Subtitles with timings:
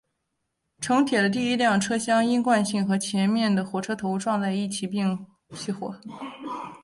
[0.79, 5.95] 城铁的第一辆车厢因惯性和前面的火车头撞到一起并起火。